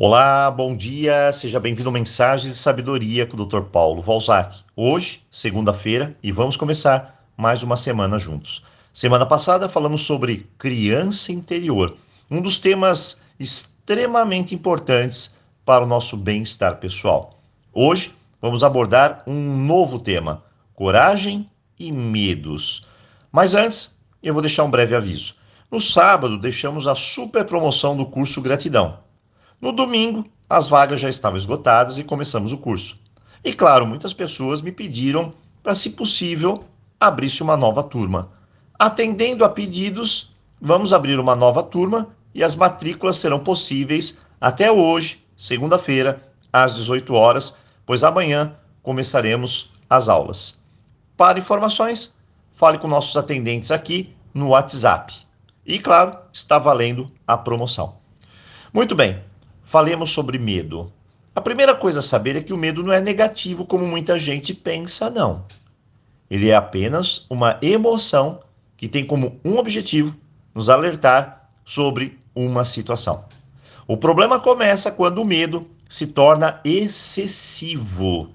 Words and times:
Olá, 0.00 0.48
bom 0.48 0.76
dia, 0.76 1.32
seja 1.32 1.58
bem-vindo 1.58 1.90
Mensagens 1.90 2.52
de 2.52 2.58
Sabedoria 2.60 3.26
com 3.26 3.36
o 3.36 3.44
Dr. 3.44 3.62
Paulo 3.62 4.00
Valzac. 4.00 4.60
Hoje, 4.76 5.26
segunda-feira, 5.28 6.16
e 6.22 6.30
vamos 6.30 6.56
começar 6.56 7.26
mais 7.36 7.64
uma 7.64 7.76
semana 7.76 8.16
juntos. 8.16 8.64
Semana 8.94 9.26
passada 9.26 9.68
falamos 9.68 10.02
sobre 10.02 10.48
criança 10.56 11.32
interior, 11.32 11.96
um 12.30 12.40
dos 12.40 12.60
temas 12.60 13.20
extremamente 13.40 14.54
importantes 14.54 15.36
para 15.64 15.82
o 15.82 15.88
nosso 15.88 16.16
bem-estar 16.16 16.76
pessoal. 16.76 17.42
Hoje 17.72 18.14
vamos 18.40 18.62
abordar 18.62 19.24
um 19.26 19.66
novo 19.66 19.98
tema: 19.98 20.44
coragem 20.74 21.50
e 21.76 21.90
medos. 21.90 22.86
Mas 23.32 23.52
antes, 23.56 23.98
eu 24.22 24.32
vou 24.32 24.42
deixar 24.42 24.62
um 24.62 24.70
breve 24.70 24.94
aviso. 24.94 25.34
No 25.68 25.80
sábado, 25.80 26.38
deixamos 26.38 26.86
a 26.86 26.94
super 26.94 27.44
promoção 27.44 27.96
do 27.96 28.06
curso 28.06 28.40
Gratidão. 28.40 29.07
No 29.60 29.72
domingo, 29.72 30.24
as 30.48 30.68
vagas 30.68 31.00
já 31.00 31.08
estavam 31.08 31.36
esgotadas 31.36 31.98
e 31.98 32.04
começamos 32.04 32.52
o 32.52 32.58
curso. 32.58 32.96
E 33.44 33.52
claro, 33.52 33.86
muitas 33.86 34.12
pessoas 34.12 34.60
me 34.60 34.70
pediram 34.70 35.32
para, 35.62 35.74
se 35.74 35.90
possível, 35.90 36.64
abrisse 37.00 37.42
uma 37.42 37.56
nova 37.56 37.82
turma. 37.82 38.30
Atendendo 38.78 39.44
a 39.44 39.48
pedidos, 39.48 40.34
vamos 40.60 40.92
abrir 40.92 41.18
uma 41.18 41.34
nova 41.34 41.62
turma 41.62 42.08
e 42.32 42.44
as 42.44 42.54
matrículas 42.54 43.16
serão 43.16 43.40
possíveis 43.40 44.18
até 44.40 44.70
hoje, 44.70 45.24
segunda-feira, 45.36 46.22
às 46.52 46.76
18 46.76 47.12
horas, 47.14 47.56
pois 47.84 48.04
amanhã 48.04 48.54
começaremos 48.80 49.72
as 49.90 50.08
aulas. 50.08 50.62
Para 51.16 51.40
informações, 51.40 52.16
fale 52.52 52.78
com 52.78 52.86
nossos 52.86 53.16
atendentes 53.16 53.72
aqui 53.72 54.14
no 54.32 54.50
WhatsApp. 54.50 55.26
E 55.66 55.80
claro, 55.80 56.16
está 56.32 56.58
valendo 56.58 57.10
a 57.26 57.36
promoção. 57.36 57.96
Muito 58.72 58.94
bem, 58.94 59.20
falemos 59.68 60.10
sobre 60.10 60.38
medo. 60.38 60.90
A 61.34 61.42
primeira 61.42 61.74
coisa 61.74 61.98
a 61.98 62.02
saber 62.02 62.34
é 62.36 62.40
que 62.40 62.54
o 62.54 62.56
medo 62.56 62.82
não 62.82 62.90
é 62.90 63.02
negativo 63.02 63.66
como 63.66 63.86
muita 63.86 64.18
gente 64.18 64.54
pensa, 64.54 65.10
não. 65.10 65.44
Ele 66.30 66.48
é 66.48 66.56
apenas 66.56 67.26
uma 67.28 67.58
emoção 67.60 68.40
que 68.78 68.88
tem 68.88 69.04
como 69.04 69.38
um 69.44 69.58
objetivo 69.58 70.16
nos 70.54 70.70
alertar 70.70 71.50
sobre 71.66 72.18
uma 72.34 72.64
situação. 72.64 73.26
O 73.86 73.94
problema 73.94 74.40
começa 74.40 74.90
quando 74.90 75.20
o 75.20 75.24
medo 75.24 75.68
se 75.86 76.06
torna 76.06 76.62
excessivo 76.64 78.30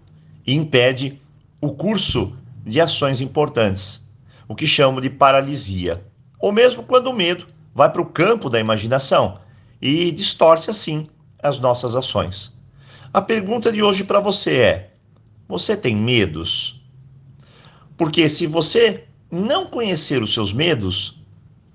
e 0.45 0.53
impede 0.53 1.19
o 1.59 1.71
curso 1.71 2.37
de 2.63 2.79
ações 2.79 3.21
importantes, 3.21 4.07
o 4.47 4.53
que 4.53 4.67
chamo 4.67 5.01
de 5.01 5.09
paralisia, 5.09 6.05
ou 6.39 6.51
mesmo 6.51 6.83
quando 6.83 7.07
o 7.07 7.13
medo 7.13 7.47
vai 7.73 7.91
para 7.91 8.01
o 8.03 8.05
campo 8.05 8.51
da 8.51 8.59
imaginação 8.59 9.39
e 9.81 10.11
distorce 10.11 10.69
assim 10.69 11.09
as 11.43 11.59
nossas 11.59 11.95
ações. 11.95 12.57
A 13.13 13.21
pergunta 13.21 13.71
de 13.71 13.83
hoje 13.83 14.03
para 14.03 14.19
você 14.19 14.57
é: 14.57 14.93
você 15.47 15.77
tem 15.77 15.95
medos? 15.95 16.81
Porque 17.97 18.27
se 18.27 18.47
você 18.47 19.03
não 19.29 19.67
conhecer 19.67 20.23
os 20.23 20.33
seus 20.33 20.53
medos, 20.53 21.21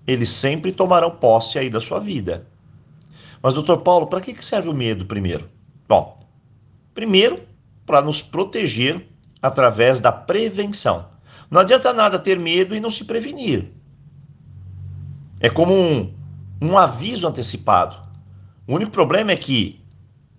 eles 0.06 0.30
sempre 0.30 0.72
tomarão 0.72 1.10
posse 1.10 1.58
aí 1.58 1.68
da 1.68 1.80
sua 1.80 2.00
vida. 2.00 2.46
Mas, 3.42 3.54
doutor 3.54 3.78
Paulo, 3.78 4.06
para 4.06 4.20
que 4.20 4.44
serve 4.44 4.68
o 4.68 4.74
medo 4.74 5.06
primeiro? 5.06 5.48
Bom, 5.86 6.26
primeiro, 6.92 7.40
para 7.86 8.02
nos 8.02 8.20
proteger 8.20 9.06
através 9.40 10.00
da 10.00 10.10
prevenção. 10.10 11.06
Não 11.50 11.60
adianta 11.60 11.92
nada 11.92 12.18
ter 12.18 12.38
medo 12.38 12.74
e 12.74 12.80
não 12.80 12.90
se 12.90 13.04
prevenir. 13.04 13.70
É 15.40 15.48
como 15.48 15.72
um, 15.72 16.12
um 16.60 16.76
aviso 16.76 17.28
antecipado. 17.28 18.07
O 18.68 18.74
único 18.74 18.90
problema 18.90 19.32
é 19.32 19.36
que 19.36 19.80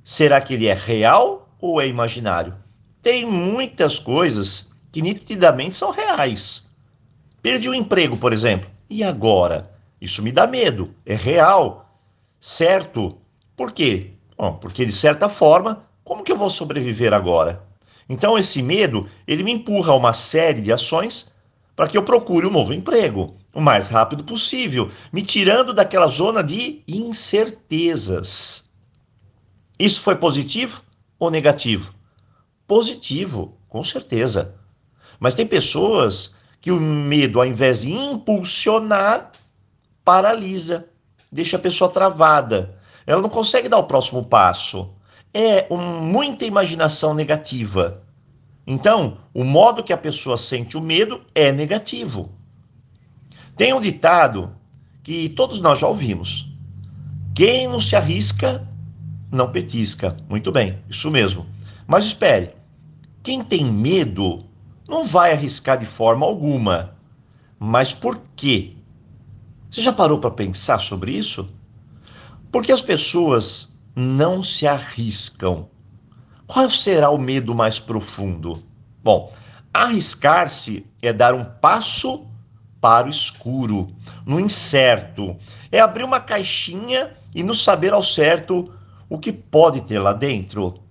será 0.04 0.40
que 0.40 0.54
ele 0.54 0.68
é 0.68 0.74
real 0.76 1.50
ou 1.60 1.82
é 1.82 1.88
imaginário? 1.88 2.54
Tem 3.02 3.26
muitas 3.26 3.98
coisas 3.98 4.72
que 4.92 5.02
nitidamente 5.02 5.76
são 5.76 5.90
reais. 5.90 6.70
Perdi 7.42 7.68
o 7.68 7.72
um 7.72 7.73
emprego, 7.73 8.16
por 8.16 8.32
exemplo. 8.32 8.70
E 8.88 9.04
agora? 9.04 9.72
Isso 10.00 10.22
me 10.22 10.32
dá 10.32 10.45
medo. 10.45 10.94
É 11.08 11.16
real. 11.16 11.92
Certo? 12.39 13.18
Por 13.58 13.72
quê? 13.72 14.12
Bom, 14.38 14.54
porque 14.54 14.86
de 14.86 14.92
certa 14.92 15.28
forma, 15.28 15.84
como 16.04 16.23
que 16.23 16.32
eu 16.32 16.38
vou 16.38 16.52
sobreviver 16.52 17.16
agora? 17.16 17.64
Então 18.08 18.38
esse 18.38 18.62
medo, 18.62 19.10
ele 19.26 19.42
me 19.42 19.54
empurra 19.54 19.92
a 19.92 19.98
uma 19.98 20.14
série 20.14 20.62
de 20.62 20.72
ações 20.72 21.34
para 21.76 21.88
que 21.88 21.98
eu 21.98 22.04
procure 22.04 22.45
um 22.45 22.52
novo 22.52 22.76
emprego 22.76 23.39
o 23.54 23.61
mais 23.61 23.87
rápido 23.87 24.23
possível, 24.23 24.92
me 25.11 25.23
tirando 25.23 25.73
daquela 25.73 26.08
zona 26.08 26.43
de 26.43 26.83
incertezas. 26.87 28.70
Isso 29.77 30.02
foi 30.02 30.15
positivo 30.15 30.82
ou 31.17 31.32
negativo? 31.32 31.93
Positivo, 32.67 33.58
com 33.67 33.83
certeza. 33.83 34.55
Mas 35.20 35.36
tem 35.36 35.45
pessoas 35.45 36.36
que 36.61 36.71
o 36.71 36.80
medo, 36.80 37.39
ao 37.39 37.45
invés 37.45 37.82
de 37.82 37.92
impulsionar, 37.92 39.32
paralisa, 40.04 40.89
deixa 41.32 41.58
a 41.58 41.59
pessoa 41.59 41.89
travada. 41.89 42.77
Ela 43.05 43.21
não 43.21 43.30
consegue 43.30 43.70
dar 43.70 43.77
o 43.77 43.86
próximo 43.86 44.23
passo. 44.23 44.93
É 45.33 45.67
um, 45.71 45.77
muita 46.02 46.45
imaginação 46.45 47.14
negativa. 47.14 48.04
Então, 48.65 49.17
o 49.33 49.43
modo 49.43 49.83
que 49.83 49.93
a 49.93 49.98
pessoa 49.98 50.38
sente 50.38 50.77
o 50.77 50.82
medo 50.82 51.23
é 51.33 51.52
negativo. 51.52 52.39
Tem 53.59 53.73
um 53.73 53.81
ditado 53.81 54.55
que 55.03 55.27
todos 55.27 55.59
nós 55.59 55.80
já 55.80 55.86
ouvimos: 55.86 56.49
quem 57.36 57.67
não 57.67 57.77
se 57.77 57.93
arrisca, 57.93 58.65
não 59.30 59.52
petisca. 59.52 60.15
Muito 60.30 60.49
bem, 60.49 60.80
isso 60.89 61.11
mesmo. 61.11 61.45
Mas 61.86 62.05
espere, 62.05 62.52
quem 63.21 63.43
tem 63.43 63.70
medo 63.70 64.45
não 64.87 65.03
vai 65.03 65.33
arriscar 65.33 65.77
de 65.77 65.86
forma 65.86 66.25
alguma. 66.25 66.95
Mas 67.59 67.92
por 67.92 68.21
quê? 68.33 68.77
Você 69.70 69.81
já 69.81 69.91
parou 69.91 70.20
para 70.20 70.31
pensar 70.31 70.80
sobre 70.80 71.11
isso? 71.11 71.45
Porque 72.53 72.71
as 72.71 72.81
pessoas 72.81 73.77
não 73.93 74.41
se 74.41 74.67
arriscam. 74.67 75.67
Qual 76.47 76.71
será 76.71 77.09
o 77.09 77.17
medo 77.17 77.53
mais 77.53 77.77
profundo? 77.77 78.64
Bom, 79.03 79.33
arriscar-se 79.73 80.86
é 81.02 81.11
dar 81.11 81.33
um 81.33 81.43
passo 81.43 82.29
para 82.82 83.08
o 83.08 83.10
escuro, 83.10 83.94
no 84.26 84.40
incerto. 84.40 85.36
É 85.72 85.80
abrir 85.80 86.04
uma 86.04 86.20
caixinha 86.20 87.16
e 87.34 87.44
não 87.44 87.54
saber 87.54 87.94
ao 87.94 88.04
certo 88.04 88.73
o 89.10 89.17
que 89.17 89.32
pode 89.32 89.82
ter 89.82 90.00
lá 90.00 90.14
dentro. 90.14 90.82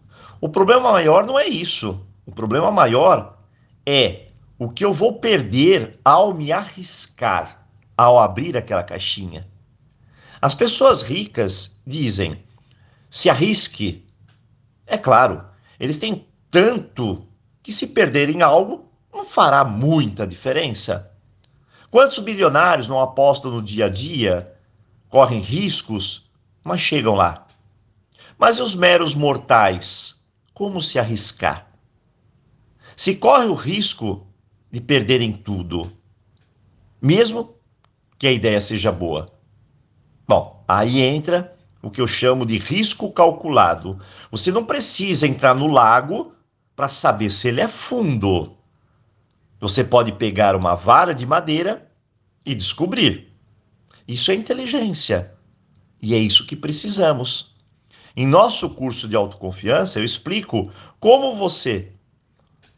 O 0.40 0.48
problema 0.48 0.92
maior 0.92 1.24
não 1.26 1.38
é 1.38 1.46
isso. 1.46 2.00
O 2.26 2.32
problema 2.32 2.70
maior 2.70 3.38
é 3.86 4.28
o 4.58 4.68
que 4.68 4.84
eu 4.84 4.92
vou 4.92 5.14
perder 5.14 5.98
ao 6.04 6.34
me 6.34 6.52
arriscar, 6.52 7.66
ao 7.96 8.18
abrir 8.18 8.56
aquela 8.56 8.82
caixinha. 8.82 9.46
As 10.40 10.54
pessoas 10.54 11.02
ricas 11.02 11.80
dizem: 11.86 12.42
se 13.08 13.30
arrisque. 13.30 14.06
É 14.86 14.96
claro, 14.96 15.44
eles 15.78 15.98
têm 15.98 16.26
tanto 16.50 17.26
que 17.62 17.72
se 17.72 17.88
perderem 17.88 18.42
algo 18.42 18.88
não 19.18 19.24
fará 19.24 19.64
muita 19.64 20.24
diferença. 20.24 21.10
Quantos 21.90 22.18
bilionários 22.18 22.86
não 22.86 23.00
apostam 23.00 23.50
no 23.50 23.62
dia 23.62 23.86
a 23.86 23.88
dia, 23.88 24.54
correm 25.08 25.40
riscos, 25.40 26.30
mas 26.62 26.80
chegam 26.80 27.14
lá? 27.14 27.46
Mas 28.38 28.58
e 28.58 28.62
os 28.62 28.74
meros 28.74 29.14
mortais? 29.14 30.22
Como 30.52 30.80
se 30.80 30.98
arriscar? 30.98 31.66
Se 32.94 33.16
corre 33.16 33.46
o 33.46 33.54
risco 33.54 34.26
de 34.70 34.80
perderem 34.80 35.32
tudo, 35.32 35.90
mesmo 37.00 37.54
que 38.18 38.26
a 38.26 38.32
ideia 38.32 38.60
seja 38.60 38.92
boa. 38.92 39.32
Bom, 40.26 40.62
aí 40.68 41.00
entra 41.00 41.56
o 41.80 41.90
que 41.90 42.00
eu 42.00 42.06
chamo 42.06 42.44
de 42.44 42.58
risco 42.58 43.10
calculado. 43.12 43.98
Você 44.30 44.52
não 44.52 44.64
precisa 44.64 45.26
entrar 45.26 45.54
no 45.54 45.68
lago 45.68 46.34
para 46.76 46.88
saber 46.88 47.30
se 47.30 47.48
ele 47.48 47.60
é 47.60 47.68
fundo. 47.68 48.56
Você 49.60 49.82
pode 49.82 50.12
pegar 50.12 50.54
uma 50.54 50.74
vara 50.74 51.14
de 51.14 51.24
madeira 51.24 51.87
e 52.44 52.54
descobrir. 52.54 53.32
Isso 54.06 54.30
é 54.30 54.34
inteligência. 54.34 55.34
E 56.00 56.14
é 56.14 56.18
isso 56.18 56.46
que 56.46 56.56
precisamos. 56.56 57.54
Em 58.16 58.26
nosso 58.26 58.70
curso 58.70 59.08
de 59.08 59.16
autoconfiança, 59.16 59.98
eu 59.98 60.04
explico 60.04 60.72
como 60.98 61.34
você 61.34 61.92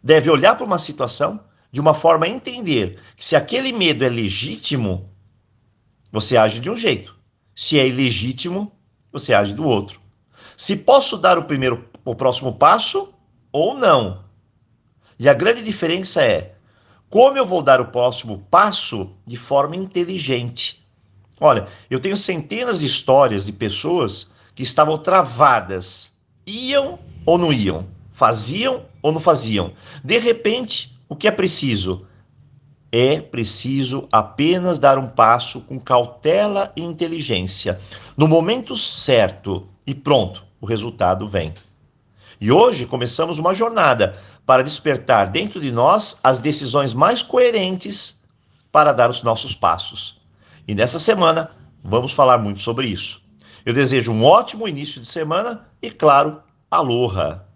deve 0.02 0.30
olhar 0.30 0.56
para 0.56 0.66
uma 0.66 0.78
situação 0.78 1.40
de 1.72 1.80
uma 1.80 1.94
forma 1.94 2.26
a 2.26 2.28
entender 2.28 2.98
que 3.16 3.24
se 3.24 3.36
aquele 3.36 3.72
medo 3.72 4.04
é 4.04 4.08
legítimo, 4.08 5.10
você 6.10 6.36
age 6.36 6.60
de 6.60 6.68
um 6.68 6.76
jeito. 6.76 7.16
Se 7.54 7.78
é 7.78 7.86
ilegítimo, 7.86 8.72
você 9.12 9.32
age 9.32 9.54
do 9.54 9.64
outro. 9.64 10.00
Se 10.56 10.76
posso 10.76 11.16
dar 11.16 11.38
o 11.38 11.44
primeiro 11.44 11.88
o 12.04 12.14
próximo 12.14 12.54
passo 12.54 13.12
ou 13.52 13.74
não. 13.74 14.24
E 15.18 15.28
a 15.28 15.34
grande 15.34 15.62
diferença 15.62 16.22
é 16.22 16.56
como 17.10 17.36
eu 17.36 17.44
vou 17.44 17.60
dar 17.60 17.80
o 17.80 17.86
próximo 17.86 18.46
passo 18.48 19.10
de 19.26 19.36
forma 19.36 19.74
inteligente? 19.74 20.80
Olha, 21.40 21.66
eu 21.90 21.98
tenho 21.98 22.16
centenas 22.16 22.80
de 22.80 22.86
histórias 22.86 23.44
de 23.44 23.52
pessoas 23.52 24.32
que 24.54 24.62
estavam 24.62 24.96
travadas, 24.96 26.12
iam 26.46 27.00
ou 27.26 27.36
não 27.36 27.52
iam? 27.52 27.86
Faziam 28.12 28.84
ou 29.02 29.10
não 29.10 29.18
faziam? 29.18 29.72
De 30.04 30.18
repente, 30.18 30.96
o 31.08 31.16
que 31.16 31.26
é 31.26 31.32
preciso? 31.32 32.06
É 32.92 33.20
preciso 33.20 34.08
apenas 34.12 34.78
dar 34.78 34.96
um 34.96 35.08
passo 35.08 35.60
com 35.62 35.80
cautela 35.80 36.72
e 36.76 36.82
inteligência, 36.82 37.80
no 38.16 38.28
momento 38.28 38.76
certo, 38.76 39.66
e 39.84 39.94
pronto, 39.94 40.44
o 40.60 40.66
resultado 40.66 41.26
vem. 41.26 41.54
E 42.40 42.50
hoje 42.50 42.86
começamos 42.86 43.38
uma 43.38 43.52
jornada 43.52 44.16
para 44.50 44.64
despertar 44.64 45.28
dentro 45.28 45.60
de 45.60 45.70
nós 45.70 46.18
as 46.24 46.40
decisões 46.40 46.92
mais 46.92 47.22
coerentes 47.22 48.20
para 48.72 48.92
dar 48.92 49.08
os 49.08 49.22
nossos 49.22 49.54
passos. 49.54 50.20
E 50.66 50.74
nessa 50.74 50.98
semana 50.98 51.52
vamos 51.84 52.10
falar 52.10 52.36
muito 52.36 52.58
sobre 52.58 52.88
isso. 52.88 53.22
Eu 53.64 53.72
desejo 53.72 54.10
um 54.10 54.24
ótimo 54.24 54.66
início 54.66 55.00
de 55.00 55.06
semana 55.06 55.68
e, 55.80 55.88
claro, 55.88 56.42
aloha! 56.68 57.49